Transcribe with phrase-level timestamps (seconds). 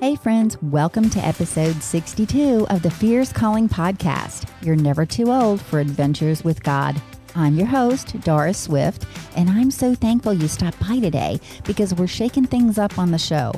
[0.00, 4.48] Hey, friends, welcome to episode 62 of the Fierce Calling podcast.
[4.62, 7.02] You're never too old for adventures with God.
[7.34, 12.06] I'm your host, Doris Swift, and I'm so thankful you stopped by today because we're
[12.06, 13.50] shaking things up on the show.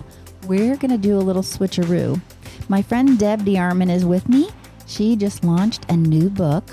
[0.47, 2.19] We're going to do a little switcheroo.
[2.71, 4.49] My friend Deb DeArmond is with me.
[4.87, 6.71] She just launched a new book,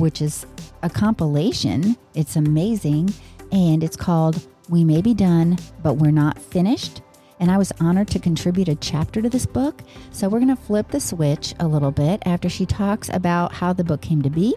[0.00, 0.46] which is
[0.82, 1.96] a compilation.
[2.14, 3.14] It's amazing,
[3.52, 7.02] and it's called We May Be Done, but We're Not Finished
[7.40, 9.82] and I was honored to contribute a chapter to this book.
[10.12, 13.72] So we're going to flip the switch a little bit after she talks about how
[13.72, 14.54] the book came to be.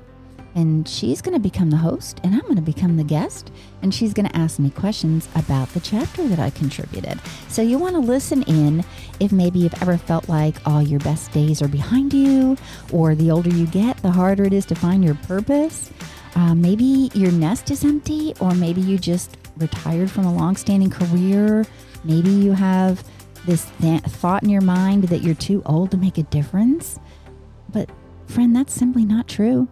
[0.55, 3.51] And she's going to become the host, and I'm going to become the guest.
[3.81, 7.19] And she's going to ask me questions about the chapter that I contributed.
[7.47, 8.85] So you want to listen in
[9.19, 12.55] if maybe you've ever felt like all your best days are behind you,
[12.91, 15.89] or the older you get, the harder it is to find your purpose.
[16.35, 20.89] Uh, maybe your nest is empty, or maybe you just retired from a long standing
[20.91, 21.65] career
[22.03, 23.03] Maybe you have
[23.45, 26.99] this th- thought in your mind that you're too old to make a difference.
[27.69, 27.89] But,
[28.27, 29.67] friend, that's simply not true.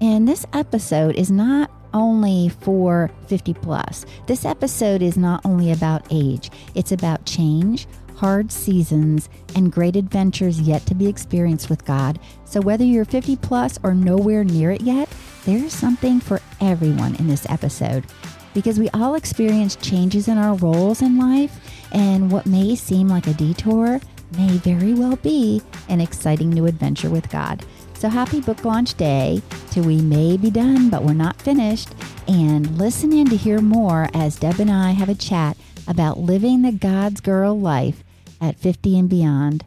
[0.00, 4.04] And this episode is not only for 50 plus.
[4.26, 10.60] This episode is not only about age, it's about change, hard seasons, and great adventures
[10.60, 12.18] yet to be experienced with God.
[12.44, 15.08] So, whether you're 50 plus or nowhere near it yet,
[15.44, 18.04] there's something for everyone in this episode
[18.52, 23.26] because we all experience changes in our roles in life, and what may seem like
[23.26, 24.00] a detour
[24.36, 27.64] may very well be an exciting new adventure with God.
[27.94, 31.88] So happy book launch day to We May Be Done, but We're Not Finished.
[32.28, 35.56] And listen in to hear more as Deb and I have a chat
[35.88, 38.02] about living the God's girl life
[38.40, 39.64] at 50 and beyond.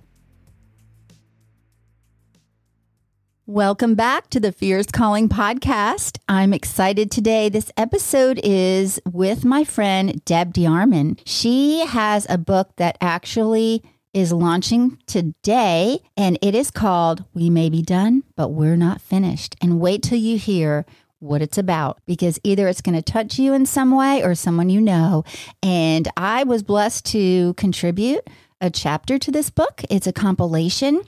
[3.50, 6.20] Welcome back to the Fierce Calling podcast.
[6.30, 7.50] I'm excited today.
[7.50, 11.22] This episode is with my friend Deb DeArmond.
[11.26, 13.82] She has a book that actually
[14.14, 19.56] is launching today, and it is called We May Be Done, but We're Not Finished.
[19.60, 20.86] And wait till you hear
[21.18, 24.70] what it's about because either it's going to touch you in some way or someone
[24.70, 25.24] you know.
[25.64, 28.30] And I was blessed to contribute
[28.62, 31.02] a chapter to this book, it's a compilation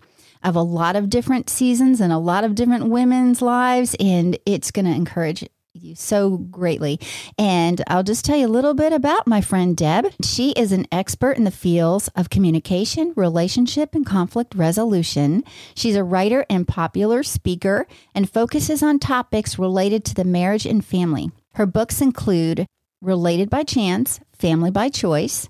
[0.43, 4.71] of a lot of different seasons and a lot of different women's lives, and it's
[4.71, 6.99] going to encourage you so greatly.
[7.37, 10.13] And I'll just tell you a little bit about my friend Deb.
[10.23, 15.43] She is an expert in the fields of communication, relationship, and conflict resolution.
[15.75, 20.83] She's a writer and popular speaker and focuses on topics related to the marriage and
[20.83, 21.31] family.
[21.53, 22.67] Her books include
[23.01, 25.49] Related by Chance, Family by Choice,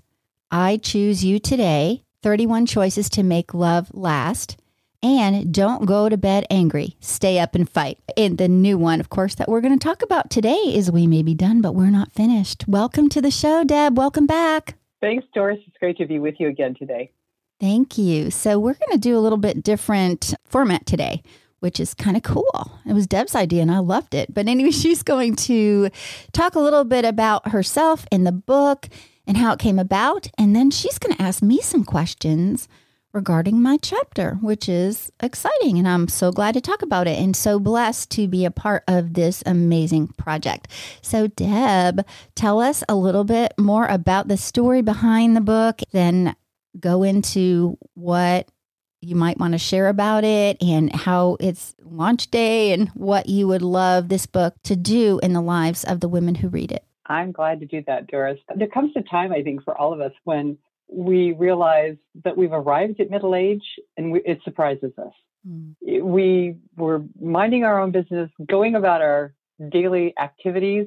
[0.50, 4.56] I Choose You Today, 31 Choices to Make Love Last,
[5.02, 6.96] and don't go to bed angry.
[7.00, 7.98] Stay up and fight.
[8.16, 11.06] And the new one, of course, that we're going to talk about today is We
[11.06, 12.66] May Be Done, but We're Not Finished.
[12.68, 13.98] Welcome to the show, Deb.
[13.98, 14.76] Welcome back.
[15.00, 15.58] Thanks, Doris.
[15.66, 17.10] It's great to be with you again today.
[17.60, 18.30] Thank you.
[18.30, 21.22] So, we're going to do a little bit different format today,
[21.60, 22.78] which is kind of cool.
[22.86, 24.32] It was Deb's idea and I loved it.
[24.32, 25.90] But anyway, she's going to
[26.32, 28.88] talk a little bit about herself in the book
[29.26, 30.28] and how it came about.
[30.38, 32.68] And then she's going to ask me some questions
[33.12, 35.78] regarding my chapter, which is exciting.
[35.78, 38.84] And I'm so glad to talk about it and so blessed to be a part
[38.88, 40.68] of this amazing project.
[41.02, 46.34] So, Deb, tell us a little bit more about the story behind the book, then
[46.78, 48.48] go into what
[49.02, 53.48] you might want to share about it and how it's launch day and what you
[53.48, 56.84] would love this book to do in the lives of the women who read it.
[57.06, 58.38] I'm glad to do that, Doris.
[58.56, 60.56] There comes a time, I think, for all of us when
[60.92, 63.64] we realize that we've arrived at middle age
[63.96, 65.12] and we, it surprises us.
[65.48, 65.74] Mm.
[66.02, 69.34] We were minding our own business, going about our
[69.70, 70.86] daily activities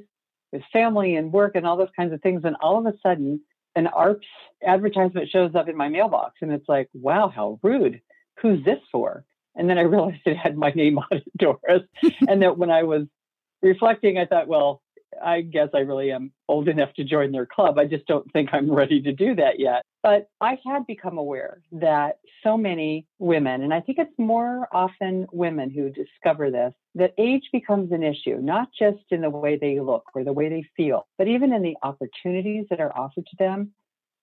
[0.52, 2.42] with family and work and all those kinds of things.
[2.44, 3.42] And all of a sudden,
[3.76, 4.28] an AARP's
[4.66, 6.36] advertisement shows up in my mailbox.
[6.42, 8.02] And it's like, wow, how rude.
[8.42, 9.26] Who's this for?
[9.56, 11.84] And then I realized it had my name on it, Doris.
[12.28, 13.08] and that when I was
[13.62, 14.82] reflecting, I thought, well,
[15.24, 17.78] I guess I really am old enough to join their club.
[17.78, 19.84] I just don't think I'm ready to do that yet.
[20.04, 25.28] But I had become aware that so many women, and I think it's more often
[25.32, 29.80] women who discover this, that age becomes an issue, not just in the way they
[29.80, 33.36] look or the way they feel, but even in the opportunities that are offered to
[33.40, 33.72] them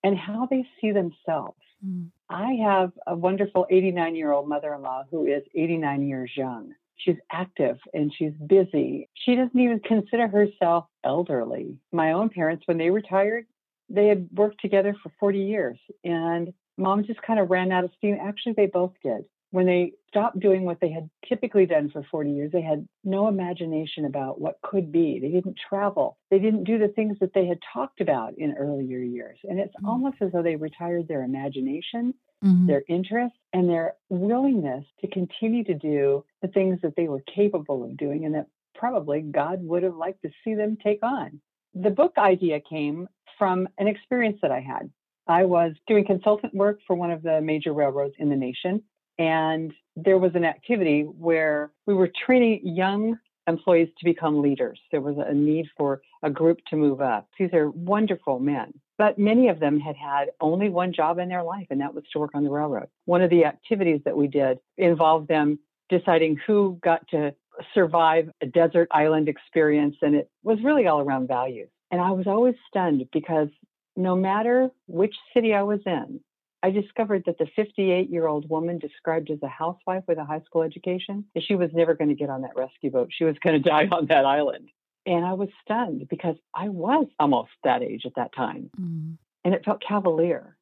[0.05, 1.59] and how they see themselves.
[1.85, 2.11] Mm.
[2.29, 6.75] I have a wonderful 89 year old mother in law who is 89 years young.
[7.05, 9.09] She's active and she's busy.
[9.15, 11.77] She doesn't even consider herself elderly.
[11.93, 13.47] My own parents, when they retired,
[13.89, 17.91] they had worked together for 40 years and mom just kind of ran out of
[17.97, 18.19] steam.
[18.21, 19.25] Actually, they both did.
[19.51, 23.29] When they stopped doing what they had typically done for 40 years, they had no
[23.29, 25.19] imagination about what could be.
[25.21, 26.17] They didn't travel.
[26.31, 29.39] They didn't do the things that they had talked about in earlier years.
[29.45, 29.89] And it's mm-hmm.
[29.89, 32.67] almost as though they retired their imagination mm-hmm.
[32.67, 37.85] their interest, and their willingness to continue to do the things that they were capable
[37.85, 41.41] of doing and that probably God would have liked to see them take on.
[41.75, 43.09] The book idea came
[43.39, 44.91] from an experience that I had.
[45.27, 48.83] I was doing consultant work for one of the major railroads in the nation,
[49.19, 54.81] and there was an activity where we were training young employees to become leaders.
[54.91, 57.29] There was a need for a group to move up.
[57.39, 58.73] These are wonderful men,
[59.03, 62.05] but many of them had had only one job in their life, and that was
[62.13, 62.87] to work on the railroad.
[63.05, 65.59] One of the activities that we did involved them
[65.89, 67.35] deciding who got to
[67.75, 71.69] survive a desert island experience, and it was really all around values.
[71.91, 73.49] And I was always stunned because
[73.97, 76.21] no matter which city I was in,
[76.63, 80.43] I discovered that the 58 year old woman described as a housewife with a high
[80.47, 83.09] school education, she was never going to get on that rescue boat.
[83.11, 84.69] She was going to die on that island.
[85.07, 88.71] And I was stunned because I was almost that age at that time.
[88.81, 89.19] Mm.
[89.45, 90.57] And it felt cavalier.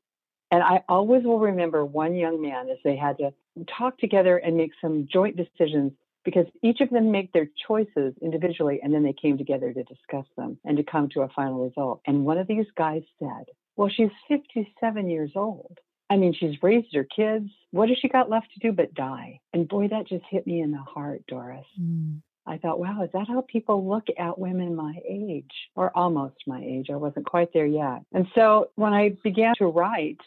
[0.51, 3.33] And I always will remember one young man as they had to
[3.79, 5.93] talk together and make some joint decisions
[6.25, 10.27] because each of them made their choices individually and then they came together to discuss
[10.37, 12.01] them and to come to a final result.
[12.07, 13.47] And one of these guys said,
[13.77, 15.79] Well, she's 57 years old.
[16.11, 17.49] I mean, she's raised her kids.
[17.71, 19.41] What has she got left to do but die?
[19.53, 21.65] And boy, that just hit me in the heart, Doris.
[21.81, 22.21] Mm.
[22.47, 26.63] I thought, wow, is that how people look at women my age or almost my
[26.63, 26.89] age?
[26.91, 28.03] I wasn't quite there yet.
[28.13, 30.21] And so when I began to write,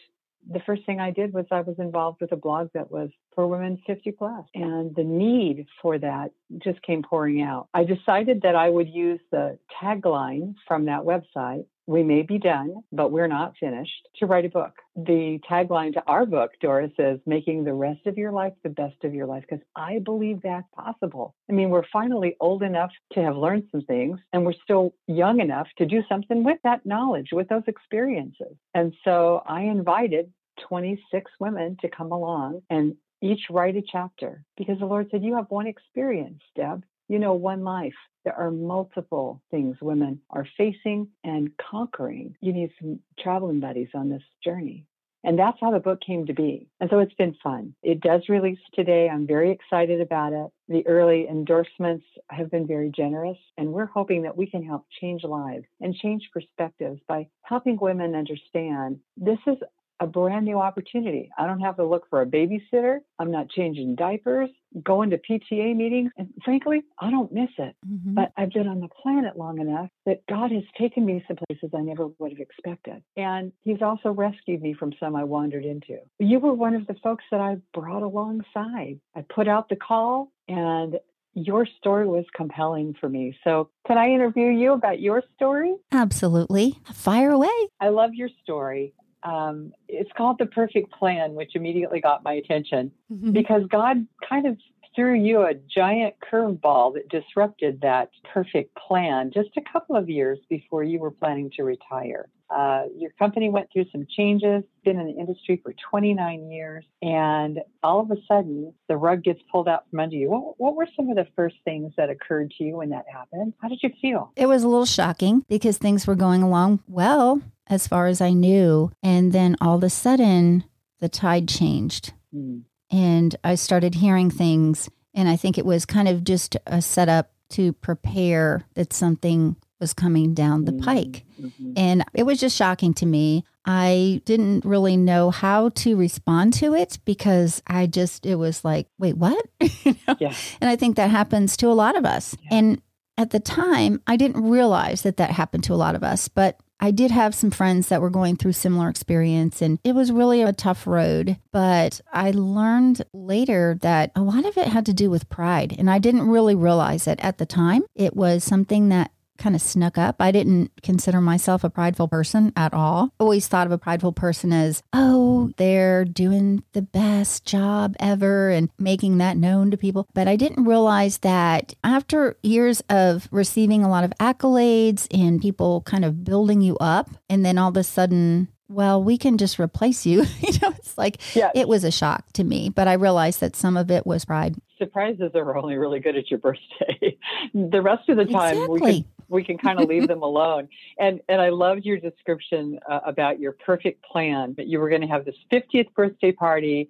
[0.50, 3.46] the first thing I did was I was involved with a blog that was for
[3.46, 6.32] women 50 plus, and the need for that
[6.62, 7.68] just came pouring out.
[7.74, 12.76] I decided that I would use the tagline from that website we may be done,
[12.92, 14.72] but we're not finished, to write a book.
[14.96, 19.04] The tagline to our book, Doris, is making the rest of your life the best
[19.04, 21.34] of your life, because I believe that's possible.
[21.48, 25.40] I mean, we're finally old enough to have learned some things, and we're still young
[25.40, 28.56] enough to do something with that knowledge, with those experiences.
[28.74, 30.32] And so I invited
[30.68, 35.36] 26 women to come along and each write a chapter because the Lord said, You
[35.36, 37.94] have one experience, Deb you know, one life.
[38.24, 42.36] There are multiple things women are facing and conquering.
[42.40, 44.86] You need some traveling buddies on this journey.
[45.24, 46.68] And that's how the book came to be.
[46.80, 47.74] And so it's been fun.
[47.82, 49.08] It does release today.
[49.08, 50.50] I'm very excited about it.
[50.68, 55.24] The early endorsements have been very generous, and we're hoping that we can help change
[55.24, 59.56] lives and change perspectives by helping women understand this is
[60.00, 61.30] a brand new opportunity.
[61.38, 62.98] I don't have to look for a babysitter.
[63.18, 64.50] I'm not changing diapers,
[64.82, 66.10] going to PTA meetings.
[66.18, 67.76] And frankly, I don't miss it.
[67.86, 68.14] Mm-hmm.
[68.14, 71.70] But I've been on the planet long enough that God has taken me some places
[71.76, 73.02] I never would have expected.
[73.16, 75.98] And He's also rescued me from some I wandered into.
[76.18, 79.00] You were one of the folks that I brought alongside.
[79.14, 80.98] I put out the call and
[81.34, 83.36] your story was compelling for me.
[83.42, 85.74] So, can I interview you about your story?
[85.90, 86.78] Absolutely.
[86.92, 87.48] Fire away.
[87.80, 92.92] I love your story um, it's called the perfect plan, which immediately got my attention
[93.10, 93.32] mm-hmm.
[93.32, 94.56] because God kind of
[94.94, 100.38] threw you a giant curveball that disrupted that perfect plan just a couple of years
[100.48, 102.28] before you were planning to retire.
[102.54, 107.58] Uh, your company went through some changes, been in the industry for 29 years, and
[107.82, 110.30] all of a sudden the rug gets pulled out from under you.
[110.30, 113.54] What, what were some of the first things that occurred to you when that happened?
[113.60, 114.30] How did you feel?
[114.36, 117.40] It was a little shocking because things were going along well
[117.74, 118.90] as far as I knew.
[119.02, 120.64] And then all of a sudden,
[121.00, 122.12] the tide changed.
[122.34, 122.62] Mm.
[122.90, 124.88] And I started hearing things.
[125.12, 129.92] And I think it was kind of just a setup to prepare that something was
[129.92, 130.84] coming down the mm-hmm.
[130.84, 131.24] pike.
[131.40, 131.72] Mm-hmm.
[131.76, 133.44] And it was just shocking to me.
[133.66, 138.88] I didn't really know how to respond to it because I just, it was like,
[138.98, 139.44] wait, what?
[139.60, 140.16] you know?
[140.20, 140.34] yeah.
[140.60, 142.36] And I think that happens to a lot of us.
[142.42, 142.58] Yeah.
[142.58, 142.82] And
[143.16, 146.28] at the time, I didn't realize that that happened to a lot of us.
[146.28, 150.12] But I did have some friends that were going through similar experience and it was
[150.12, 154.92] really a tough road, but I learned later that a lot of it had to
[154.92, 157.84] do with pride and I didn't really realize it at the time.
[157.94, 160.16] It was something that kind of snuck up.
[160.20, 163.10] I didn't consider myself a prideful person at all.
[163.18, 168.70] Always thought of a prideful person as, oh, they're doing the best job ever and
[168.78, 170.06] making that known to people.
[170.14, 175.82] But I didn't realize that after years of receiving a lot of accolades and people
[175.82, 179.58] kind of building you up, and then all of a sudden, well, we can just
[179.58, 180.24] replace you.
[180.40, 181.50] you know, it's like yeah.
[181.54, 184.56] it was a shock to me, but I realized that some of it was pride.
[184.78, 187.16] Surprises are only really good at your birthday.
[187.54, 188.80] the rest of the time, exactly.
[188.80, 190.68] we can we can kind of leave them alone.
[190.98, 195.02] And and I loved your description uh, about your perfect plan that you were going
[195.02, 196.88] to have this 50th birthday party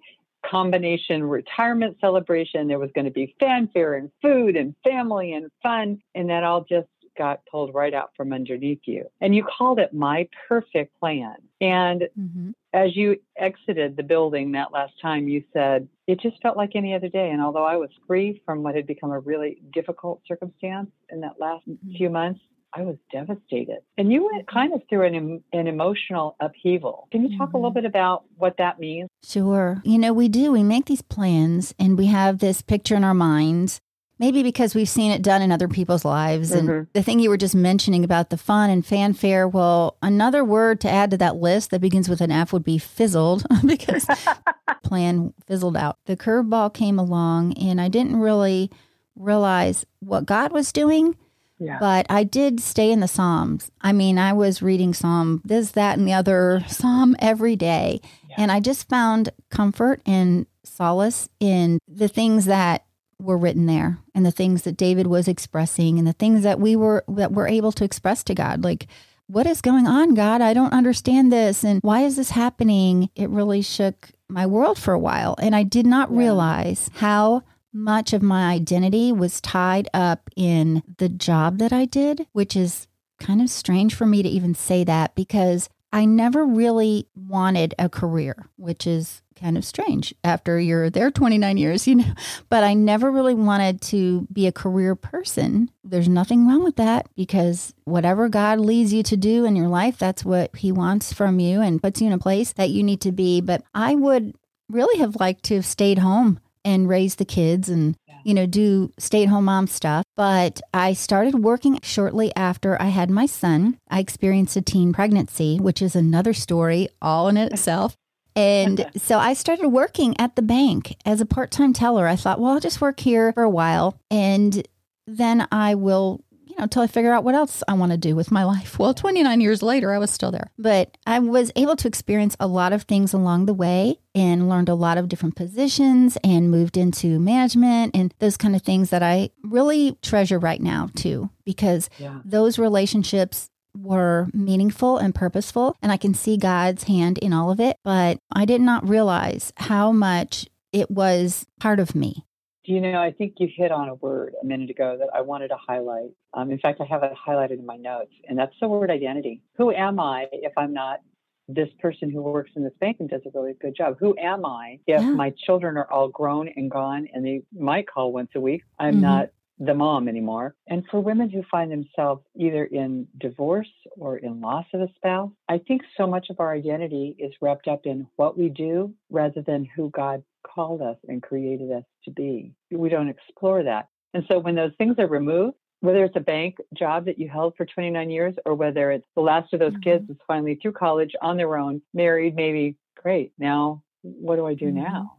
[0.49, 2.67] combination retirement celebration.
[2.67, 6.63] There was going to be fanfare and food and family and fun, and that all
[6.63, 6.87] just
[7.17, 9.05] got pulled right out from underneath you.
[9.21, 11.35] And you called it my perfect plan.
[11.61, 12.51] And mm-hmm.
[12.73, 16.93] as you exited the building that last time, you said, it just felt like any
[16.93, 17.29] other day.
[17.31, 21.39] And although I was free from what had become a really difficult circumstance in that
[21.39, 21.95] last mm-hmm.
[21.95, 22.41] few months,
[22.77, 23.79] I was devastated.
[23.97, 27.07] And you went kind of through an, an emotional upheaval.
[27.11, 27.55] Can you talk mm-hmm.
[27.55, 27.79] a little mm-hmm.
[27.79, 29.09] bit about what that means?
[29.23, 29.81] Sure.
[29.85, 30.51] You know, we do.
[30.51, 33.79] We make these plans and we have this picture in our minds.
[34.17, 36.51] Maybe because we've seen it done in other people's lives.
[36.51, 36.83] And mm-hmm.
[36.93, 40.89] the thing you were just mentioning about the fun and fanfare, well, another word to
[40.89, 44.05] add to that list that begins with an F would be fizzled because
[44.83, 45.97] plan fizzled out.
[46.05, 48.71] The curveball came along and I didn't really
[49.15, 51.15] realize what God was doing
[51.59, 51.77] yeah.
[51.79, 53.71] But I did stay in the Psalms.
[53.81, 58.01] I mean, I was reading Psalm this, that, and the other Psalm every day.
[58.29, 58.35] Yeah.
[58.39, 62.84] And I just found comfort and solace in the things that
[63.19, 66.75] were written there and the things that David was expressing and the things that we
[66.75, 68.63] were that were able to express to God.
[68.63, 68.87] Like,
[69.27, 70.41] what is going on, God?
[70.41, 71.63] I don't understand this.
[71.63, 73.09] And why is this happening?
[73.15, 75.35] It really shook my world for a while.
[75.39, 76.17] And I did not yeah.
[76.17, 77.43] realize how
[77.73, 82.87] much of my identity was tied up in the job that I did, which is
[83.19, 87.89] kind of strange for me to even say that because I never really wanted a
[87.89, 92.13] career, which is kind of strange after you're there 29 years, you know.
[92.49, 95.69] But I never really wanted to be a career person.
[95.83, 99.99] There's nothing wrong with that because whatever God leads you to do in your life,
[99.99, 103.01] that's what He wants from you and puts you in a place that you need
[103.01, 103.39] to be.
[103.39, 104.33] But I would
[104.67, 108.91] really have liked to have stayed home and raise the kids and you know do
[108.97, 113.77] stay at home mom stuff but i started working shortly after i had my son
[113.87, 117.95] i experienced a teen pregnancy which is another story all in itself
[118.35, 122.07] and so I started working at the bank as a part time teller.
[122.07, 124.67] I thought, well, I'll just work here for a while and
[125.07, 128.15] then I will you know, until I figure out what else I want to do
[128.15, 128.79] with my life.
[128.85, 130.51] Well, 29 years later, I was still there.
[130.59, 134.69] But I was able to experience a lot of things along the way and learned
[134.69, 139.01] a lot of different positions and moved into management and those kind of things that
[139.01, 142.19] I really treasure right now, too, because yeah.
[142.23, 145.75] those relationships were meaningful and purposeful.
[145.81, 147.77] And I can see God's hand in all of it.
[147.83, 152.25] But I did not realize how much it was part of me.
[152.65, 155.21] Do you know, I think you hit on a word a minute ago that I
[155.21, 156.09] wanted to highlight.
[156.33, 159.41] Um, in fact, I have it highlighted in my notes, and that's the word identity.
[159.57, 161.01] Who am I if I'm not
[161.47, 163.97] this person who works in this bank and does a really good job?
[163.99, 165.11] Who am I if yeah.
[165.11, 168.63] my children are all grown and gone and they might call once a week?
[168.79, 169.01] I'm mm-hmm.
[169.01, 169.29] not
[169.59, 170.55] the mom anymore.
[170.67, 175.31] And for women who find themselves either in divorce or in loss of a spouse,
[175.47, 179.41] I think so much of our identity is wrapped up in what we do rather
[179.41, 182.53] than who God called us and created us to be.
[182.71, 183.87] We don't explore that.
[184.13, 187.55] And so when those things are removed, whether it's a bank job that you held
[187.55, 189.81] for 29 years or whether it's the last of those mm-hmm.
[189.81, 193.33] kids is finally through college on their own, married, maybe, great.
[193.37, 194.83] Now, what do I do mm-hmm.
[194.83, 195.14] now?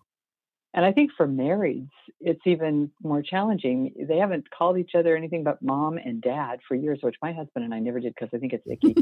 [0.77, 1.89] And I think for marrieds,
[2.21, 3.95] it's even more challenging.
[4.09, 7.65] They haven't called each other anything but mom and dad for years, which my husband
[7.65, 8.95] and I never did because I think it's icky.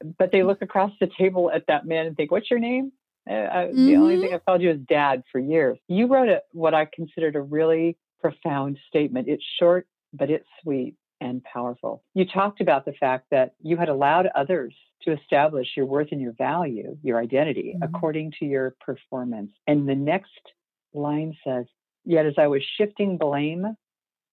[0.18, 2.92] but they look across the table at that man and think, What's your name?
[3.28, 3.86] Uh, mm-hmm.
[3.86, 4.34] The only thing mm-hmm.
[4.34, 5.78] I've called you is dad for years.
[5.88, 9.28] You wrote a, what I considered a really profound statement.
[9.28, 12.02] It's short, but it's sweet and powerful.
[12.14, 16.20] You talked about the fact that you had allowed others to establish your worth and
[16.20, 17.94] your value, your identity, mm-hmm.
[17.94, 19.50] according to your performance.
[19.66, 20.30] And the next
[20.94, 21.66] line says,
[22.04, 23.76] Yet as I was shifting blame,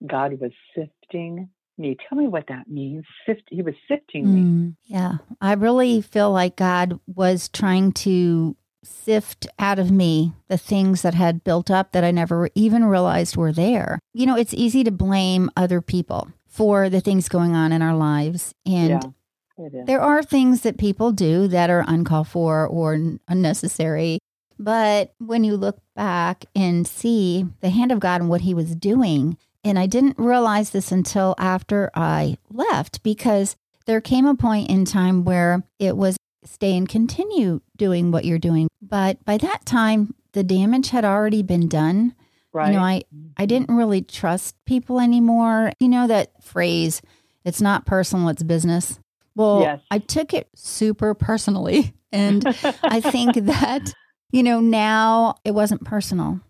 [0.05, 1.97] God was sifting me.
[2.07, 3.05] Tell me what that means.
[3.25, 4.41] Sift, he was sifting me.
[4.41, 5.17] Mm, yeah.
[5.39, 11.13] I really feel like God was trying to sift out of me the things that
[11.13, 13.99] had built up that I never even realized were there.
[14.13, 17.95] You know, it's easy to blame other people for the things going on in our
[17.95, 18.53] lives.
[18.65, 22.97] And yeah, there are things that people do that are uncalled for or
[23.27, 24.19] unnecessary.
[24.59, 28.75] But when you look back and see the hand of God and what he was
[28.75, 34.69] doing, and I didn't realize this until after I left because there came a point
[34.69, 38.67] in time where it was stay and continue doing what you're doing.
[38.81, 42.13] But by that time, the damage had already been done.
[42.51, 42.67] Right.
[42.67, 43.03] You know, I,
[43.37, 45.71] I didn't really trust people anymore.
[45.79, 47.01] You know that phrase,
[47.45, 48.99] it's not personal, it's business.
[49.35, 49.81] Well, yes.
[49.89, 51.93] I took it super personally.
[52.11, 52.43] And
[52.83, 53.93] I think that,
[54.31, 56.41] you know, now it wasn't personal.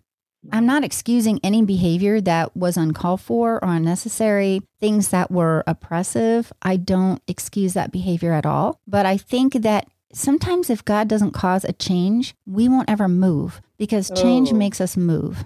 [0.54, 6.54] I'm not excusing any behavior that was uncalled for or unnecessary, things that were oppressive.
[6.62, 8.80] I don't excuse that behavior at all.
[8.88, 13.62] But I think that sometimes if God doesn't cause a change, we won't ever move
[13.78, 14.56] because change oh.
[14.56, 15.44] makes us move.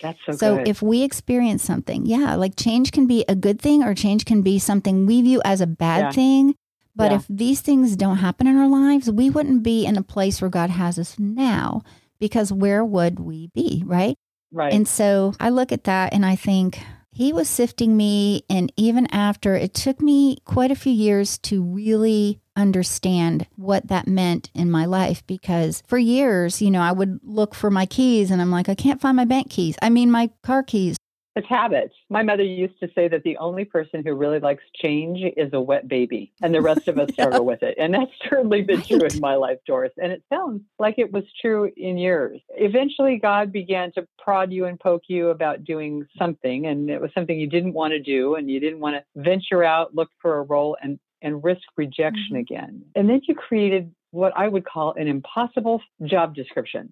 [0.00, 0.68] That's so, so good.
[0.68, 4.40] if we experience something, yeah, like change can be a good thing or change can
[4.40, 6.12] be something we view as a bad Yeah.
[6.12, 6.54] thing.
[6.94, 7.18] But Yeah.
[7.18, 10.50] if these things don't happen in our lives, we wouldn't be in a place where
[10.50, 11.82] God has us now
[12.18, 14.16] because where would we be, right?
[14.52, 14.72] right.
[14.72, 16.80] And so I look at that and I think
[17.12, 18.42] he was sifting me.
[18.48, 24.06] And even after it took me quite a few years to really understand what that
[24.06, 28.30] meant in my life because for years, you know, I would look for my keys
[28.30, 29.76] and I'm like, I can't find my bank keys.
[29.80, 30.96] I mean, my car keys.
[31.40, 31.94] It's habits.
[32.10, 35.60] My mother used to say that the only person who really likes change is a
[35.60, 37.24] wet baby, and the rest of us Yeah.
[37.24, 37.76] struggle with it.
[37.78, 39.92] And that's certainly been true in my life, Doris.
[40.02, 42.42] And it sounds like it was true in yours.
[42.50, 47.10] Eventually, God began to prod you and poke you about doing something, and it was
[47.14, 50.36] something you didn't want to do, and you didn't want to venture out, look for
[50.38, 52.40] a role, and and risk rejection Mhm.
[52.40, 52.82] again.
[52.94, 56.90] And then you created what I would call an impossible job description.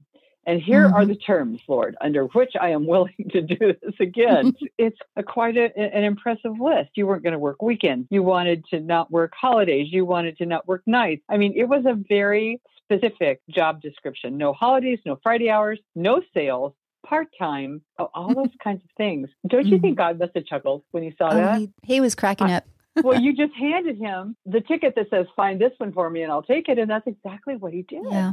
[0.49, 1.09] And here are Mhm.
[1.09, 4.55] the terms, Lord, under which I am willing to do this again.
[4.79, 6.91] it's a, quite a, an impressive list.
[6.95, 8.09] You weren't going to work weekends.
[8.11, 9.89] You wanted to not work holidays.
[9.93, 11.23] You wanted to not work nights.
[11.29, 14.39] I mean, it was a very specific job description.
[14.39, 16.73] No holidays, no Friday hours, no sales,
[17.05, 17.83] part time,
[18.15, 19.29] all those kinds of things.
[19.47, 21.59] Don't you think God must have chuckled when he saw Oh, that?
[21.59, 22.65] he, he was cracking up.
[23.05, 26.33] well, you just handed him the ticket that says, find this one for me and
[26.33, 26.79] I'll take it.
[26.79, 28.03] And that's exactly what he did.
[28.11, 28.33] Yeah.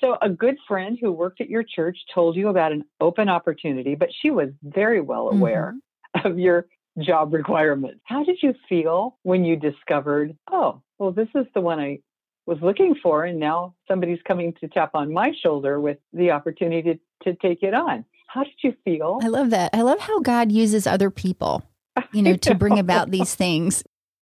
[0.00, 3.94] So, a good friend who worked at your church told you about an open opportunity,
[3.94, 5.74] but she was very well aware
[6.16, 6.26] mm-hmm.
[6.26, 6.66] of your
[6.98, 8.00] job requirements.
[8.04, 12.00] How did you feel when you discovered, oh, well, this is the one I
[12.46, 17.00] was looking for, and now somebody's coming to tap on my shoulder with the opportunity
[17.22, 18.04] to, to take it on?
[18.26, 19.20] How did you feel?
[19.22, 19.70] I love that.
[19.72, 21.62] I love how God uses other people,
[22.12, 23.84] you know, to bring about these things.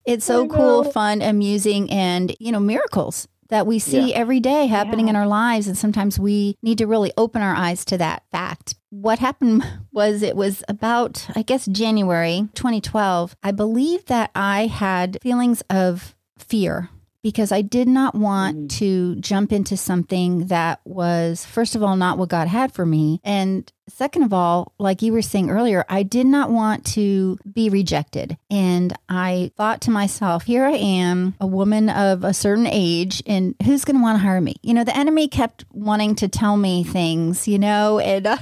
[0.07, 4.17] It's so cool, fun, amusing, and, you know, miracles that we see Yeah.
[4.17, 5.11] every day happening Yeah.
[5.11, 5.67] in our lives.
[5.67, 8.75] And sometimes we need to really open our eyes to that fact.
[8.91, 13.37] What happened was it was about, I guess, January 2012.
[13.43, 16.91] I believe that I had feelings of fear
[17.25, 18.69] because I did not want Mm.
[18.79, 23.19] to jump into something that was, first of all, not what God had for me.
[23.25, 27.69] And second of all, like you were saying earlier, I did not want to be
[27.71, 28.37] rejected.
[28.51, 33.55] And I thought to myself, here I am, a woman of a certain age, and
[33.65, 34.55] who's going to want to hire me?
[34.63, 38.39] You know, the enemy kept wanting to tell me things, you know, and, I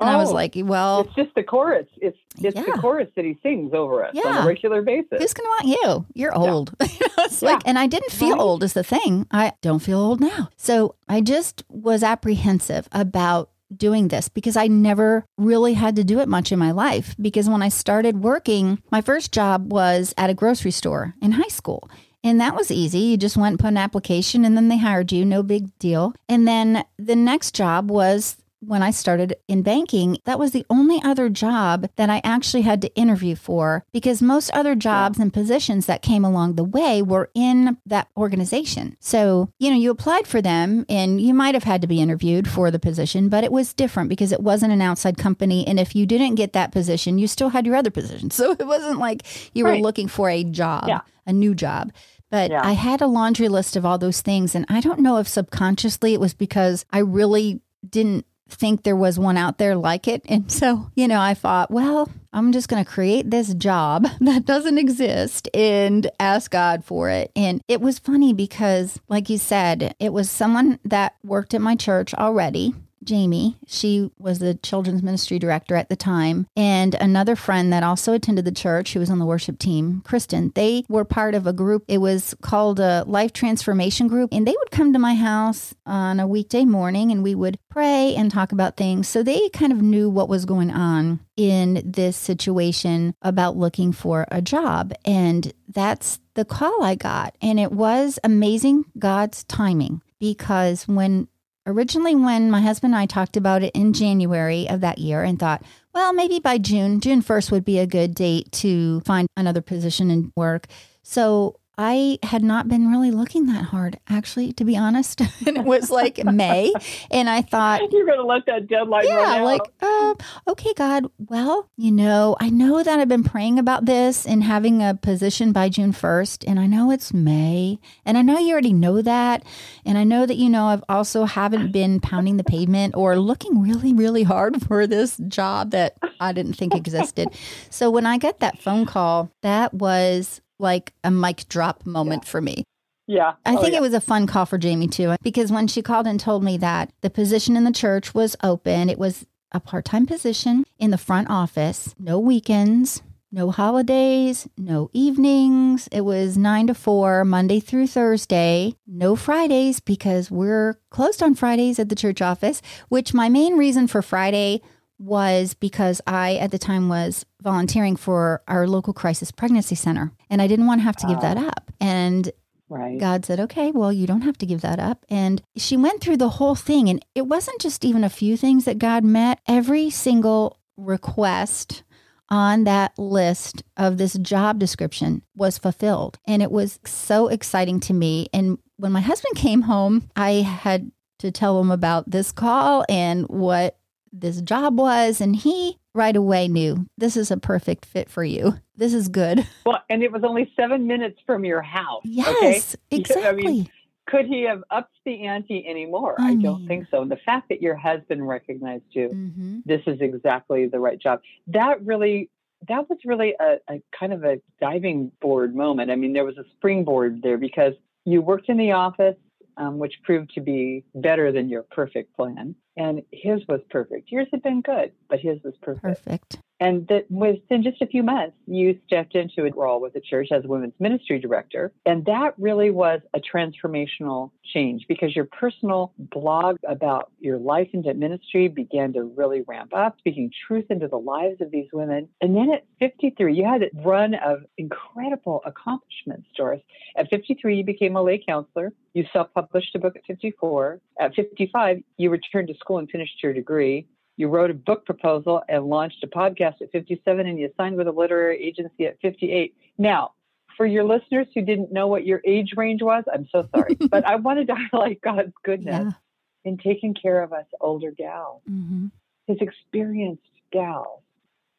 [0.00, 0.34] and I was Oh.
[0.34, 1.86] like, well, It's just the chorus.
[1.96, 2.62] It's it's Yeah.
[2.62, 5.18] the chorus that he sings over us on a regular basis.
[5.18, 6.06] who's going to want you?
[6.14, 6.72] You're old.
[6.82, 7.50] You know, it's Yeah.
[7.52, 8.40] like, and I didn't feel Right.
[8.40, 9.26] old is the thing.
[9.32, 10.48] I don't feel old now.
[10.56, 16.20] So I just was apprehensive about doing this because I never really had to do
[16.20, 17.14] it much in my life.
[17.20, 21.48] Because when I started working, my first job was at a grocery store in high
[21.48, 21.90] school.
[22.24, 22.98] And that was easy.
[23.00, 26.14] You just went and put an application and then they hired you, no big deal.
[26.28, 31.00] And then the next job was when I started in banking, that was the only
[31.04, 35.86] other job that I actually had to interview for because most other jobs and positions
[35.86, 38.96] that came along the way were in that organization.
[39.00, 42.48] So, you know, you applied for them and you might have had to be interviewed
[42.48, 45.66] for the position, but it was different because it wasn't an outside company.
[45.66, 48.30] And if you didn't get that position, you still had your other position.
[48.38, 49.22] So it wasn't like
[49.54, 51.00] you were looking for a job, Yeah.
[51.26, 51.92] a new job.
[52.30, 52.60] But Yeah.
[52.64, 54.54] I had a laundry list of all those things.
[54.54, 59.18] And I don't know if subconsciously it was because I really didn't think there was
[59.18, 60.22] one out there like it.
[60.28, 64.44] And so, you know, I thought, well, I'm just going to create this job that
[64.44, 67.30] doesn't exist and ask God for it.
[67.36, 71.76] And it was funny because, like you said, it was someone that worked at my
[71.76, 72.74] church already.
[73.08, 78.12] Jamie, she was the children's ministry director at the time, and another friend that also
[78.12, 80.52] attended the church who was on the worship team, Kristen.
[80.54, 81.84] They were part of a group.
[81.88, 86.20] It was called a Life Transformation Group, and they would come to my house on
[86.20, 89.08] a weekday morning and we would pray and talk about things.
[89.08, 94.26] So they kind of knew what was going on in this situation about looking for
[94.30, 94.92] a job.
[95.06, 97.36] And that's the call I got.
[97.40, 101.28] And it was amazing God's timing because when
[101.68, 105.38] originally when my husband and I talked about it in January of that year and
[105.38, 105.62] thought,
[105.94, 110.10] well, maybe by June, June 1st would be a good date to find another position
[110.10, 110.66] and work.
[111.02, 115.20] So I had not been really looking that hard, actually, to be honest.
[115.46, 116.72] and it was like May.
[117.08, 119.44] And I thought, You're going to let that deadline run yeah, out.
[119.44, 120.16] like, um,
[120.48, 124.82] okay, God, well, you know, I know that I've been praying about this and having
[124.82, 128.72] a position by June 1st, and I know it's May, and I know you already
[128.72, 129.44] know that,
[129.86, 133.62] and I know that, you know, I've also haven't been pounding the pavement or looking
[133.62, 137.28] really, really hard for this job that I didn't think existed.
[137.70, 142.40] So when I got that phone call, that was like a mic drop moment for
[142.40, 142.64] me.
[143.06, 143.34] yeah.
[143.46, 143.78] I Oh, think yeah.
[143.78, 146.56] it was a fun call for Jamie too, because when she called and told me
[146.58, 150.90] that the position in the church was open, it was a part time position in
[150.90, 155.88] the front office, no weekends, no holidays, no evenings.
[155.92, 158.74] It was nine to four, Monday through Thursday.
[158.86, 163.86] No Fridays because we're closed on Fridays at the church office, which my main reason
[163.86, 164.60] for Friday
[164.98, 170.12] was because I, at the time, was volunteering for our local crisis pregnancy center.
[170.28, 171.48] And I didn't want to have to give that ah.
[171.48, 171.70] up.
[171.80, 172.30] And
[172.70, 173.00] Right.
[173.00, 175.06] God said, okay, well, you don't have to give that up.
[175.08, 176.90] And she went through the whole thing.
[176.90, 181.82] And it wasn't just even a few things that God met, every single request
[182.28, 186.18] on that list of this job description was fulfilled.
[186.26, 188.28] And it was so exciting to me.
[188.34, 193.26] And when my husband came home, I had to tell him about this call and
[193.28, 193.78] what
[194.12, 195.20] this job was.
[195.20, 198.54] And he right away knew this is a perfect fit for you.
[198.76, 199.46] This is good.
[199.66, 202.00] Well, and it was only seven minutes from your house.
[202.04, 202.76] Yes, okay?
[203.02, 203.26] exactly.
[203.26, 203.70] I mean,
[204.06, 206.16] could he have upped the ante anymore?
[206.18, 207.02] I, I don't think so.
[207.02, 209.58] And the fact that your husband recognized you, mm-hmm.
[209.66, 211.20] this is exactly the right job.
[211.48, 212.30] That really,
[212.68, 215.90] that was really a, a kind of a diving board moment.
[215.90, 217.74] I mean, there was a springboard there because
[218.06, 219.16] you worked in the office,
[219.58, 222.54] um, which proved to be better than your perfect plan.
[222.78, 224.10] And his was perfect.
[224.10, 226.04] Yours had been good, but his was perfect.
[226.04, 226.38] Perfect.
[226.60, 230.28] And that within just a few months, you stepped into a role with the church
[230.32, 231.72] as women's ministry director.
[231.86, 237.92] And that really was a transformational change because your personal blog about your life into
[237.94, 242.08] ministry began to really ramp up, speaking truth into the lives of these women.
[242.20, 246.62] And then at 53, you had a run of incredible accomplishments, Doris.
[246.96, 248.72] At 53, you became a lay counselor.
[248.94, 250.80] You self published a book at 54.
[250.98, 253.86] At 55, you returned to school and finished your degree.
[254.18, 257.88] You wrote a book proposal and launched a podcast at 57, and you signed with
[257.88, 259.54] a literary agency at 58.
[259.78, 260.12] Now,
[260.58, 264.04] for your listeners who didn't know what your age range was, I'm so sorry, but
[264.04, 266.50] I wanted to highlight God's goodness yeah.
[266.50, 268.88] in taking care of us older gals, mm-hmm.
[269.28, 271.02] His experienced gals,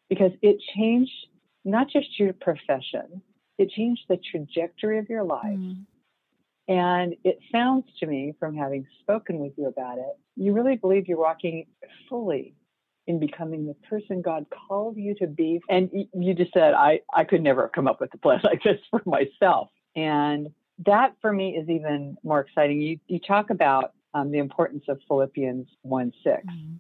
[0.10, 1.12] because it changed
[1.64, 3.22] not just your profession,
[3.58, 5.46] it changed the trajectory of your life.
[5.46, 5.82] Mm-hmm.
[6.70, 11.08] And it sounds to me, from having spoken with you about it, you really believe
[11.08, 11.66] you're walking
[12.08, 12.54] fully
[13.08, 15.60] in becoming the person God called you to be.
[15.68, 18.80] And you just said, I, I could never come up with a plan like this
[18.92, 19.70] for myself.
[19.96, 20.50] And
[20.86, 22.80] that for me is even more exciting.
[22.80, 26.38] You, you talk about um, the importance of Philippians 1 6.
[26.38, 26.76] Mm-hmm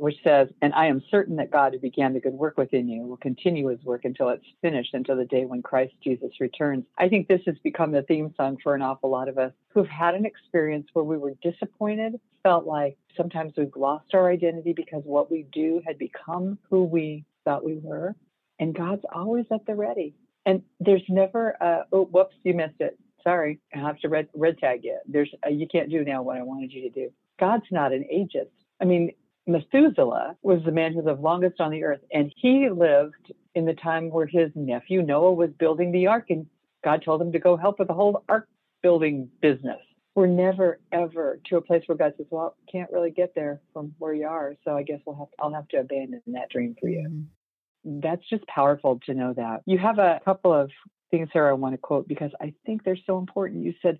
[0.00, 3.02] which says, And I am certain that God who began the good work within you
[3.02, 6.84] will continue his work until it's finished, until the day when Christ Jesus returns.
[6.98, 9.86] I think this has become the theme song for an awful lot of us who've
[9.86, 15.02] had an experience where we were disappointed, felt like sometimes we've lost our identity because
[15.04, 18.16] what we do had become who we thought we were.
[18.58, 20.14] And God's always at the ready.
[20.46, 22.98] And there's never, a, oh, whoops, you missed it.
[23.22, 24.98] Sorry, I have to red, red tag you.
[25.06, 27.12] There's, uh, you can't do now what I wanted you to do.
[27.38, 28.48] God's not an ageist.
[28.80, 29.12] I mean,
[29.52, 33.74] Methuselah was the man who lived longest on the earth, and he lived in the
[33.74, 36.46] time where his nephew Noah was building the ark, and
[36.84, 38.48] God told him to go help with the whole ark
[38.82, 39.78] building business.
[40.14, 43.94] We're never ever to a place where God says, "Well, can't really get there from
[43.98, 46.76] where you are, so I guess we'll have to, I'll have to abandon that dream
[46.80, 48.00] for you." Mm-hmm.
[48.00, 49.62] That's just powerful to know that.
[49.66, 50.70] You have a couple of
[51.10, 53.64] things here I want to quote because I think they're so important.
[53.64, 53.98] You said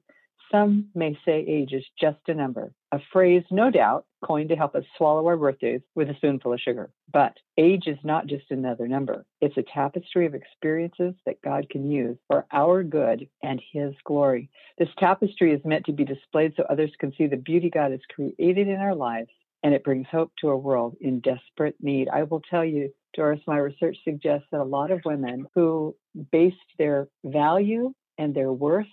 [0.50, 4.74] some may say age is just a number, a phrase, no doubt, coined to help
[4.74, 6.90] us swallow our birthdays with a spoonful of sugar.
[7.12, 11.90] But age is not just another number, it's a tapestry of experiences that God can
[11.90, 14.50] use for our good and His glory.
[14.78, 18.00] This tapestry is meant to be displayed so others can see the beauty God has
[18.14, 19.30] created in our lives,
[19.62, 22.08] and it brings hope to a world in desperate need.
[22.08, 25.94] I will tell you, Doris, my research suggests that a lot of women who
[26.32, 28.86] based their value and their worth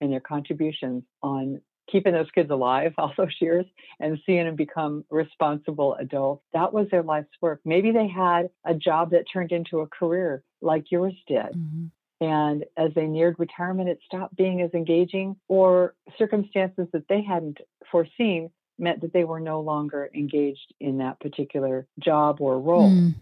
[0.00, 3.66] and their contributions on keeping those kids alive all those years
[4.00, 6.44] and seeing them become responsible adults.
[6.52, 7.60] That was their life's work.
[7.64, 11.52] Maybe they had a job that turned into a career like yours did.
[11.54, 11.86] Mm-hmm.
[12.18, 17.58] And as they neared retirement, it stopped being as engaging, or circumstances that they hadn't
[17.90, 22.90] foreseen meant that they were no longer engaged in that particular job or role.
[22.90, 23.14] Mm.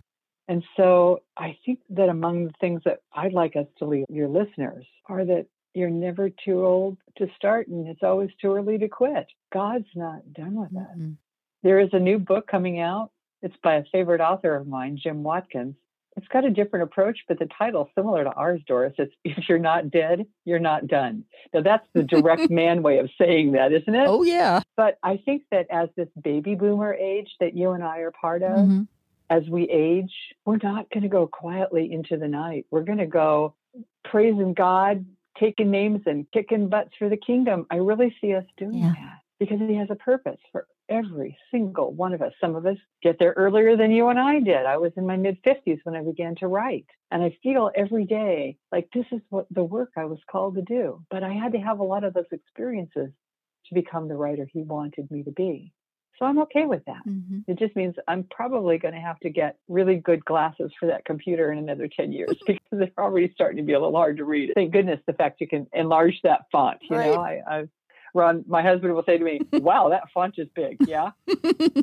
[0.46, 4.28] And so I think that among the things that I'd like us to leave your
[4.28, 8.88] listeners are that you're never too old to start and it's always too early to
[8.88, 9.26] quit.
[9.52, 10.88] God's not done with us.
[10.96, 11.12] Mm-hmm.
[11.62, 13.10] There is a new book coming out.
[13.42, 15.74] It's by a favorite author of mine, Jim Watkins.
[16.16, 18.94] It's got a different approach, but the title similar to ours, Doris.
[18.98, 21.24] It's If You're Not Dead, You're Not Done.
[21.52, 24.06] Now, that's the direct man way of saying that, isn't it?
[24.06, 24.60] Oh, yeah.
[24.76, 28.42] But I think that as this baby boomer age that you and I are part
[28.42, 28.82] of, mm-hmm.
[29.28, 30.12] as we age,
[30.44, 32.66] we're not going to go quietly into the night.
[32.70, 33.54] We're going to go
[34.04, 35.04] praising God,
[35.38, 37.66] taking names and kicking butts for the kingdom.
[37.70, 38.92] I really see us doing yeah.
[38.92, 42.32] that because he has a purpose for every single one of us.
[42.40, 44.66] Some of us get there earlier than you and I did.
[44.66, 46.86] I was in my mid 50s when I began to write.
[47.10, 50.62] And I feel every day like this is what the work I was called to
[50.62, 51.02] do.
[51.10, 53.10] But I had to have a lot of those experiences
[53.66, 55.72] to become the writer he wanted me to be.
[56.18, 57.06] So I'm okay with that.
[57.06, 57.50] Mm-hmm.
[57.50, 61.04] It just means I'm probably going to have to get really good glasses for that
[61.04, 64.24] computer in another 10 years because they're already starting to be a little hard to
[64.24, 64.52] read.
[64.54, 66.78] Thank goodness the fact you can enlarge that font.
[66.88, 67.06] You right.
[67.06, 67.68] know, I, I've
[68.14, 71.10] Ron, my husband will say to me, "Wow, that font is big." Yeah,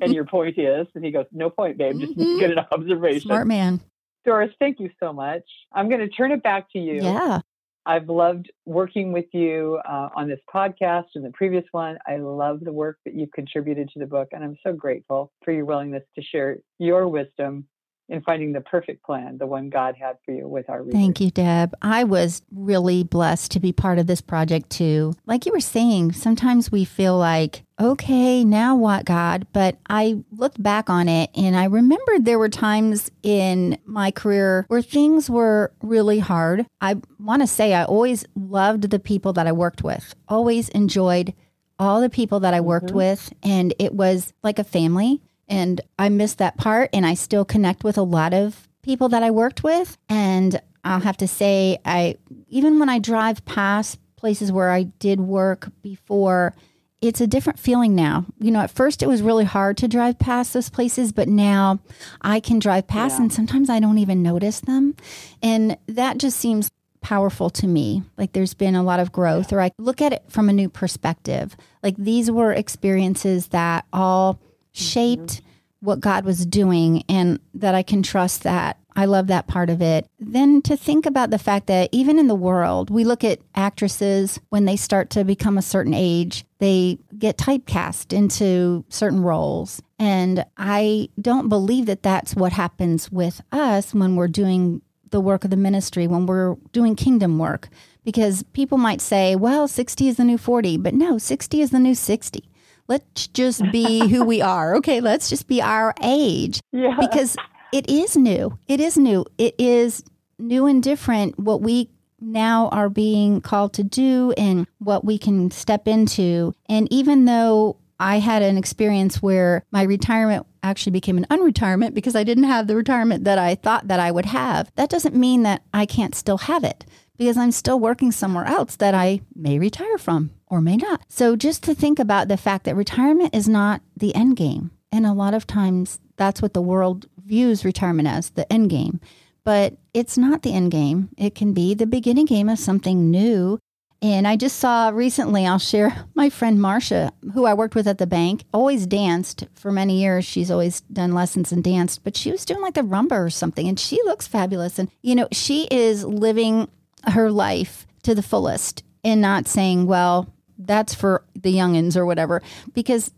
[0.01, 1.99] and your point is, and he goes, "No point, babe.
[1.99, 2.39] Just mm-hmm.
[2.39, 3.81] get an observation." Smart man.
[4.23, 5.43] Doris, thank you so much.
[5.73, 7.01] I'm going to turn it back to you.
[7.01, 7.41] Yeah.
[7.85, 11.97] I've loved working with you uh, on this podcast and the previous one.
[12.07, 15.51] I love the work that you've contributed to the book, and I'm so grateful for
[15.51, 17.65] your willingness to share your wisdom
[18.11, 20.93] in finding the perfect plan, the one God had for you with our readers.
[20.93, 21.73] Thank you, Deb.
[21.81, 25.13] I was really blessed to be part of this project too.
[25.25, 29.47] Like you were saying, sometimes we feel like, okay, now what, God?
[29.53, 34.65] But I looked back on it and I remembered there were times in my career
[34.67, 36.67] where things were really hard.
[36.81, 41.33] I want to say I always loved the people that I worked with, always enjoyed
[41.79, 42.97] all the people that I worked mm-hmm.
[42.97, 45.21] with, and it was like a family.
[45.51, 46.89] And I miss that part.
[46.93, 49.97] And I still connect with a lot of people that I worked with.
[50.09, 52.15] And I'll have to say, I
[52.47, 56.55] even when I drive past places where I did work before,
[57.01, 58.25] it's a different feeling now.
[58.39, 61.79] You know, at first it was really hard to drive past those places, but now
[62.21, 63.23] I can drive past yeah.
[63.23, 64.95] and sometimes I don't even notice them.
[65.41, 68.03] And that just seems powerful to me.
[68.17, 70.69] Like there's been a lot of growth, or I look at it from a new
[70.69, 71.57] perspective.
[71.83, 74.39] Like these were experiences that all
[74.71, 75.41] shaped
[75.81, 78.77] what God was doing and that I can trust that.
[78.95, 80.05] I love that part of it.
[80.19, 84.39] Then to think about the fact that even in the world, we look at actresses
[84.49, 89.81] when they start to become a certain age, they get typecast into certain roles.
[89.97, 95.43] And I don't believe that that's what happens with us when we're doing the work
[95.43, 97.69] of the ministry, when we're doing kingdom work.
[98.03, 101.79] Because people might say, well, 60 is the new 40, but no, 60 is the
[101.79, 102.50] new 60
[102.91, 104.75] let's just be who we are.
[104.75, 106.59] Okay, let's just be our age.
[106.73, 106.95] Yeah.
[106.99, 107.35] Because
[107.73, 108.57] it is new.
[108.67, 109.25] It is new.
[109.37, 110.03] It is
[110.39, 115.51] new and different what we now are being called to do and what we can
[115.51, 116.53] step into.
[116.67, 122.15] And even though I had an experience where my retirement actually became an unretirement because
[122.15, 124.71] I didn't have the retirement that I thought that I would have.
[124.75, 126.85] That doesn't mean that I can't still have it
[127.17, 131.01] because I'm still working somewhere else that I may retire from or may not.
[131.07, 134.69] So just to think about the fact that retirement is not the end game.
[134.91, 138.99] And a lot of times that's what the world views retirement as the end game.
[139.43, 141.09] But it's not the end game.
[141.17, 143.57] It can be the beginning game of something new.
[144.03, 147.97] And I just saw recently, I'll share my friend Marcia, who I worked with at
[147.97, 150.25] the bank, always danced for many years.
[150.25, 153.67] She's always done lessons and danced, but she was doing like the rumba or something.
[153.67, 154.77] And she looks fabulous.
[154.77, 156.67] And, you know, she is living
[157.05, 160.27] her life to the fullest and not saying, well,
[160.65, 162.41] that's for the youngins or whatever,
[162.73, 163.11] because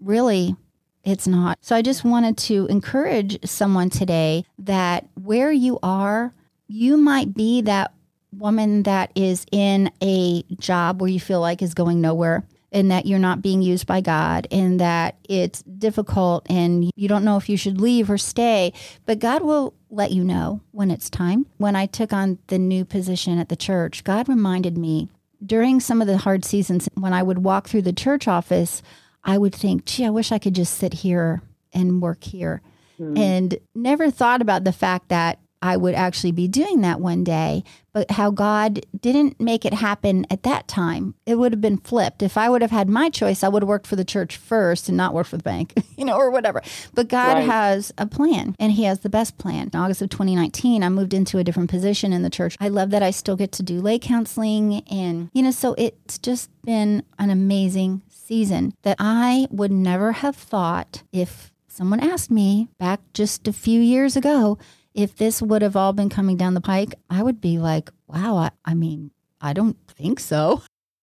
[0.00, 0.56] really
[1.04, 1.58] it's not.
[1.62, 6.34] So I just wanted to encourage someone today that where you are,
[6.66, 7.92] you might be that
[8.36, 13.06] woman that is in a job where you feel like is going nowhere and that
[13.06, 17.48] you're not being used by God and that it's difficult and you don't know if
[17.48, 18.72] you should leave or stay,
[19.06, 21.46] but God will let you know when it's time.
[21.56, 25.08] When I took on the new position at the church, God reminded me
[25.44, 28.82] during some of the hard seasons when I would walk through the church office,
[29.24, 32.62] I would think, gee, I wish I could just sit here and work here.
[32.98, 33.18] Mm.
[33.18, 37.64] And never thought about the fact that I would actually be doing that one day,
[37.92, 41.14] but how God didn't make it happen at that time.
[41.26, 42.22] It would have been flipped.
[42.22, 44.88] If I would have had my choice, I would have worked for the church first
[44.88, 46.62] and not worked for the bank, you know, or whatever.
[46.94, 47.46] But God right.
[47.46, 49.70] has a plan and He has the best plan.
[49.72, 52.56] In August of 2019, I moved into a different position in the church.
[52.60, 54.82] I love that I still get to do lay counseling.
[54.90, 60.36] And, you know, so it's just been an amazing season that I would never have
[60.36, 64.58] thought if someone asked me back just a few years ago
[64.98, 68.36] if this would have all been coming down the pike, I would be like, wow,
[68.36, 70.62] I, I mean, I don't think so.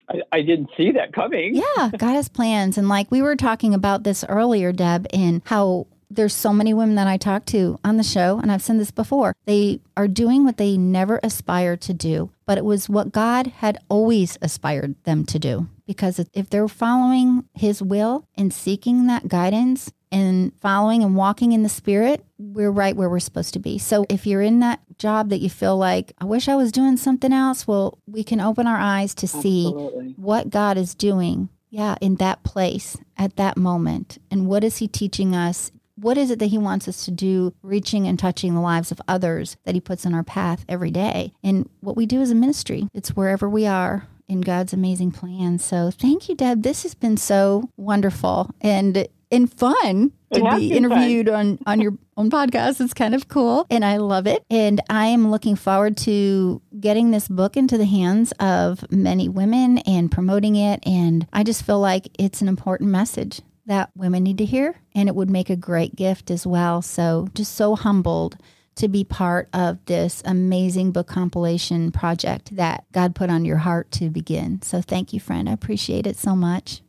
[0.09, 1.55] I, I, didn't see that coming.
[1.55, 2.77] yeah, God has plans.
[2.77, 6.95] And like we were talking about this earlier, Deb, and how there's so many women
[6.95, 9.33] that I talk to on the show, and I've said this before.
[9.45, 13.79] They are doing what they never aspired to do, but it was what God had
[13.89, 15.69] always aspired them to do.
[15.87, 21.63] Because if they're following His will and seeking that guidance, and following and walking in
[21.63, 23.77] the spirit, we're right where we're supposed to be.
[23.77, 26.95] So if you're in that job that you feel like, I wish I was doing
[26.95, 30.13] something else, well, we can open our eyes to see Absolutely.
[30.15, 31.49] what God is doing.
[31.69, 32.95] Yeah, in that place.
[33.17, 34.17] at that moment?
[34.31, 35.71] And what is He teaching us?
[35.95, 39.01] What is it that He wants us to do, reaching and touching the lives of
[39.09, 41.33] others that He puts in our path every day?
[41.43, 45.59] And what we do as a ministry, it's wherever we are in God's amazing plan.
[45.59, 46.63] So thank you, Deb.
[46.63, 52.29] This has been so wonderful and and fun to be interviewed on on your own
[52.29, 52.81] podcast.
[52.81, 54.43] It's kind of cool, and I love it.
[54.49, 59.79] And I am looking forward to getting this book into the hands of many women
[59.79, 60.85] and promoting it.
[60.85, 65.09] And I just feel like it's an important message that women need to hear, and
[65.09, 66.81] it would make a great gift as well.
[66.81, 68.37] So just so humbled
[68.75, 73.89] to be part of this amazing book compilation project that God put on your heart
[73.91, 74.61] to begin.
[74.61, 75.47] So thank you, friend.
[75.47, 76.81] I appreciate it so much.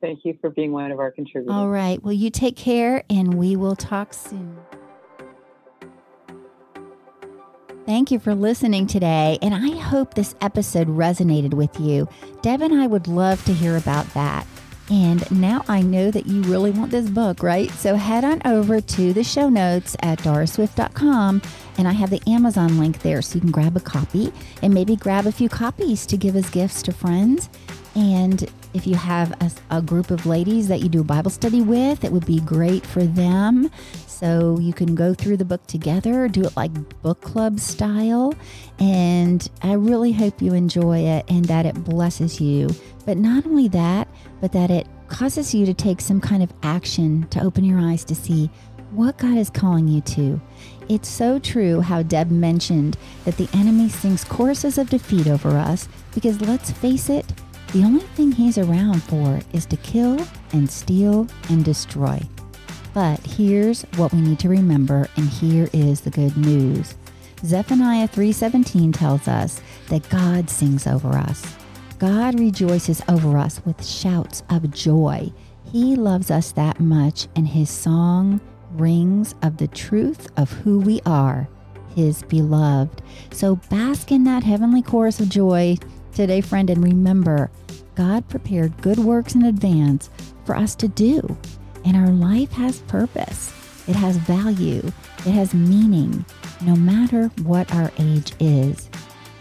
[0.00, 1.54] Thank you for being one of our contributors.
[1.54, 2.02] All right.
[2.02, 4.58] Well, you take care and we will talk soon.
[7.86, 12.08] Thank you for listening today, and I hope this episode resonated with you.
[12.42, 14.44] Deb and I would love to hear about that.
[14.90, 17.70] And now I know that you really want this book, right?
[17.70, 21.42] So head on over to the show notes at daraswift.com,
[21.78, 24.32] and I have the Amazon link there so you can grab a copy
[24.62, 27.48] and maybe grab a few copies to give as gifts to friends.
[27.94, 31.60] And if you have a, a, group of ladies that you do a Bible study
[31.60, 33.70] with, it would be great for them.
[34.06, 38.34] So you can go through the book together, do it like book club style.
[38.78, 42.68] And I really hope you enjoy it and that it blesses you.
[43.04, 44.08] But not only that,
[44.40, 48.04] but that it causes you to take some kind of action to open your eyes
[48.04, 48.50] to see
[48.90, 50.40] what God is calling you to.
[50.88, 55.88] It's so true how Deb mentioned that the enemy sings choruses of defeat over us
[56.14, 57.26] because let's face it,
[57.72, 62.20] the only thing he's around for is to kill and steal and destroy.
[62.94, 66.94] But here's what we need to remember and here is the good news.
[67.44, 71.44] Zephaniah 3:17 tells us that God sings over us.
[71.98, 75.32] God rejoices over us with shouts of joy.
[75.70, 78.40] He loves us that much and his song
[78.74, 81.48] rings of the truth of who we are,
[81.94, 83.02] his beloved.
[83.32, 85.76] So bask in that heavenly chorus of joy
[86.16, 87.50] today, friend, and remember
[87.94, 90.08] God prepared good works in advance
[90.46, 91.36] for us to do.
[91.84, 93.52] And our life has purpose,
[93.86, 94.82] it has value,
[95.18, 96.24] it has meaning,
[96.62, 98.88] no matter what our age is.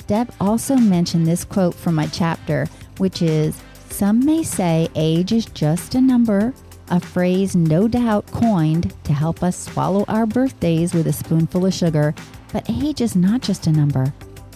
[0.08, 3.60] Deb also mentioned this quote from my chapter, which is
[3.90, 6.54] Some may say age is just a number,
[6.90, 11.74] a phrase no doubt coined to help us swallow our birthdays with a spoonful of
[11.74, 12.14] sugar.
[12.52, 14.14] But age is not just a number,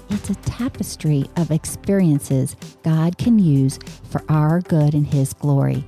[0.09, 5.85] it's a tapestry of experiences God can use for our good and His glory.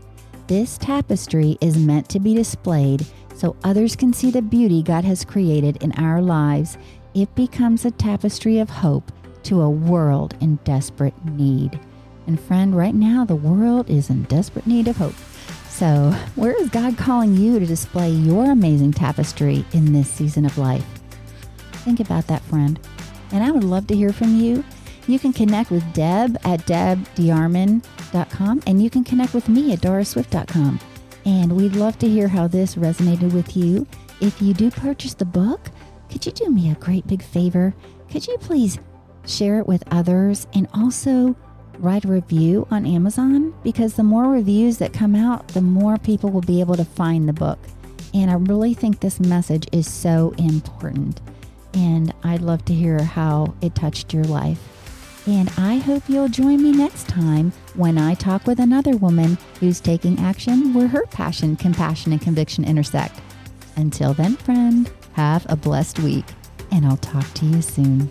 [0.47, 5.25] This tapestry is meant to be displayed so others can see the beauty God has
[5.25, 6.77] created in our lives.
[7.13, 9.11] It becomes a tapestry of hope
[9.43, 11.79] to a world in desperate need.
[12.27, 15.15] And friend, right now the world is in desperate need of hope.
[15.67, 20.57] So, where is God calling you to display your amazing tapestry in this season of
[20.57, 20.85] life?
[21.71, 22.79] Think about that, friend
[23.31, 24.63] and I would love to hear from you.
[25.07, 30.79] You can connect with Deb at debdearmond.com and you can connect with me at doraswift.com.
[31.25, 33.87] And we'd love to hear how this resonated with you.
[34.19, 35.69] If you do purchase the book,
[36.09, 37.73] could you do me a great big favor?
[38.09, 38.79] Could you please
[39.25, 41.35] share it with others and also
[41.79, 43.53] write a review on Amazon?
[43.63, 47.27] Because the more reviews that come out, the more people will be able to find
[47.27, 47.59] the book.
[48.13, 51.21] And I really think this message is so important
[51.73, 54.59] and I'd love to hear how it touched your life.
[55.27, 59.79] And I hope you'll join me next time when I talk with another woman who's
[59.79, 63.21] taking action where her passion, compassion, and conviction intersect.
[63.75, 66.25] Until then, friend, have a blessed week,
[66.71, 68.09] and I'll talk to you soon.